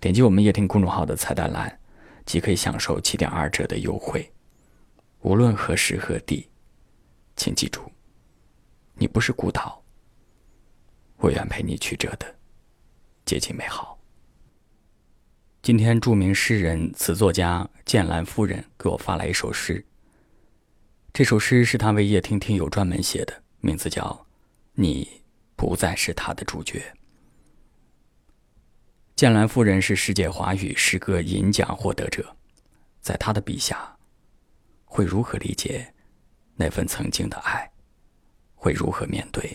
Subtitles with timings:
[0.00, 1.80] 点击我们夜听公众号的菜单栏，
[2.24, 4.32] 即可以享受七点二折的优惠。
[5.22, 6.48] 无论何时何地，
[7.34, 7.90] 请记住，
[8.94, 9.82] 你不是孤岛。
[11.16, 12.36] 我愿陪你曲折的
[13.24, 13.98] 接近美好。
[15.62, 19.84] 今天，著名诗人、词作家剑兰夫人给我发来一首诗。
[21.12, 24.04] 这首诗是他为夜听听友专门写的，名字叫
[24.74, 25.22] 《你
[25.56, 26.78] 不再是他的主角》。
[29.18, 32.36] 剑兰夫人是世界华语诗歌银奖获得者，
[33.00, 33.98] 在她的笔下，
[34.84, 35.92] 会如何理解
[36.54, 37.68] 那份曾经的爱？
[38.54, 39.50] 会如何面对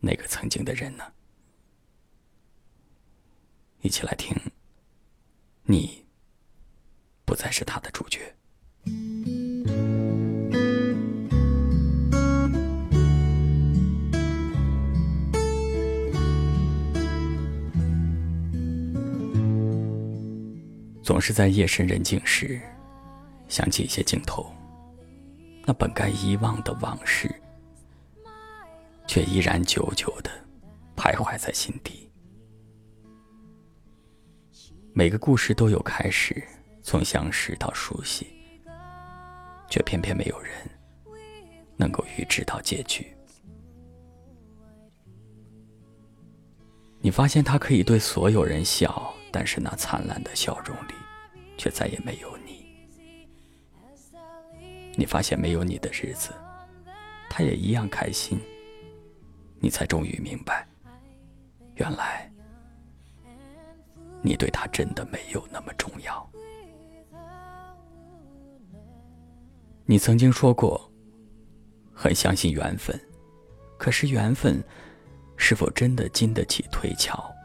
[0.00, 1.04] 那个曾经的人呢？
[3.82, 4.36] 一起来听，
[5.62, 6.04] 你
[7.24, 8.34] 不再是他的主角。
[21.16, 22.60] 总是在夜深人静时，
[23.48, 24.52] 想起一些镜头，
[25.64, 27.34] 那本该遗忘的往事，
[29.06, 30.30] 却依然久久的
[30.94, 32.12] 徘徊在心底。
[34.92, 36.46] 每个故事都有开始，
[36.82, 38.26] 从相识到熟悉，
[39.70, 40.52] 却偏偏没有人
[41.78, 43.06] 能够预知到结局。
[47.00, 49.10] 你发现他可以对所有人笑。
[49.32, 50.94] 但是那灿烂的笑容里，
[51.56, 52.66] 却再也没有你。
[54.96, 56.32] 你发现没有你的日子，
[57.28, 58.40] 他也一样开心。
[59.58, 60.66] 你才终于明白，
[61.76, 62.30] 原来
[64.22, 66.30] 你对他真的没有那么重要。
[69.86, 70.90] 你曾经说过，
[71.92, 73.00] 很相信缘分，
[73.78, 74.62] 可是缘分
[75.36, 77.35] 是否真的经得起推敲？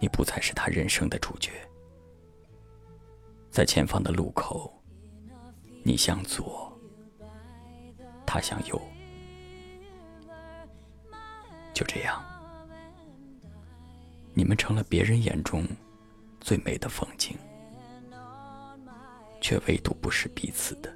[0.00, 1.50] 你不再是他人生的主角，
[3.50, 4.72] 在前方的路口，
[5.82, 6.76] 你向左，
[8.26, 8.80] 他向右，
[11.72, 12.22] 就这样，
[14.34, 15.66] 你们成了别人眼中
[16.40, 17.36] 最美的风景，
[19.40, 20.94] 却唯独不是彼此的。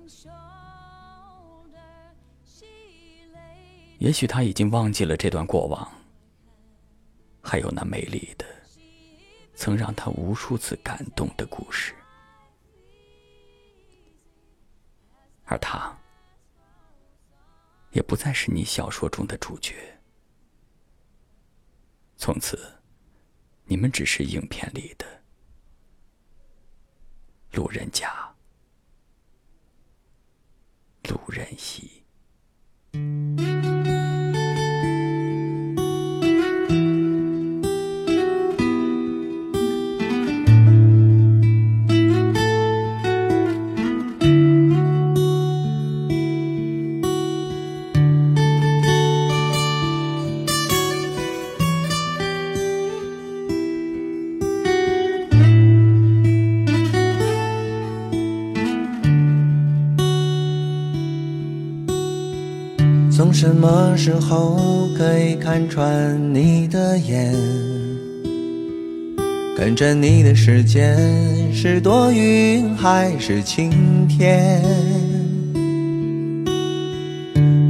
[3.99, 5.91] 也许他已经忘记了这段过往，
[7.41, 8.45] 还有那美丽的。
[9.59, 11.93] 曾让他无数次感动的故事，
[15.47, 15.99] 而他
[17.91, 19.75] 也不再是你小说中的主角。
[22.17, 22.81] 从此，
[23.65, 25.05] 你们只是影片里的
[27.51, 28.33] 路人甲、
[31.09, 33.38] 路人乙。
[63.19, 67.34] 从什么时候可以看穿你的眼？
[69.56, 70.97] 跟着你的时间
[71.53, 74.62] 是多云还是晴天？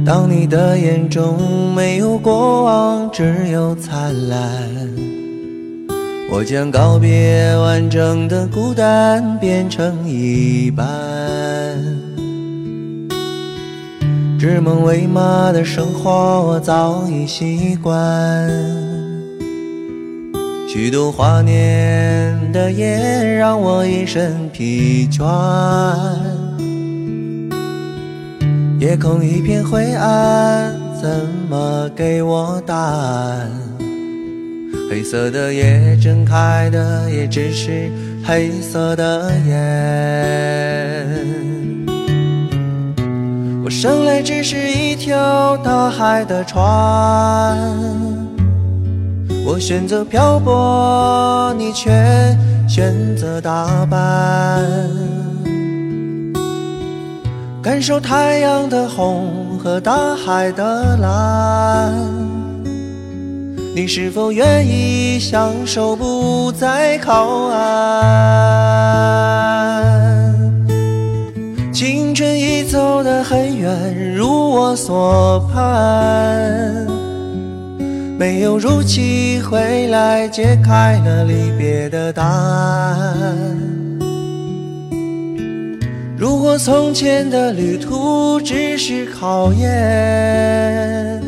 [0.05, 4.39] 当你的眼中没有过往，只有灿烂，
[6.31, 10.85] 我将告别完整的孤单，变成一半。
[14.39, 16.09] 指梦为马的生活，
[16.47, 18.49] 我早已习惯。
[20.65, 25.25] 虚度华年的夜，让我一身疲倦。
[28.79, 33.51] 夜空一片灰暗，怎么给我答案？
[34.89, 37.91] 黑色的夜，睁开的也只是
[38.23, 40.78] 黑色的眼。
[43.81, 46.61] 生来只是一条大海的船，
[49.45, 51.89] 我选择漂泊，你却
[52.67, 54.67] 选择打扮，
[57.63, 61.93] 感受太阳的红和大海的蓝。
[63.73, 68.59] 你是否愿意享受不再靠岸？
[72.99, 76.85] 走得很远，如我所盼。
[78.17, 83.57] 没有如期回来，揭开了离别的答案。
[86.17, 91.23] 如果从前的旅途只是考验，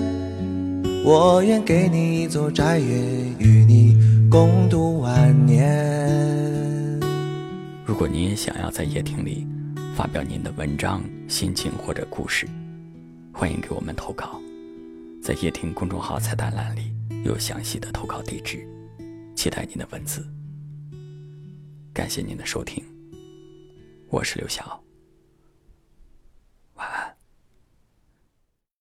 [1.05, 2.99] 我愿给你一座宅院，
[3.39, 3.97] 与你
[4.29, 6.99] 共度晚年。
[7.85, 9.47] 如果你也想要在夜听里
[10.01, 12.47] 发表您的文章、心情或者故事，
[13.31, 14.41] 欢迎给我们投稿。
[15.21, 16.91] 在夜听公众号菜单栏里
[17.23, 18.67] 有详细的投稿地址，
[19.35, 20.25] 期待您的文字。
[21.93, 22.83] 感谢您的收听，
[24.09, 24.83] 我是刘晓。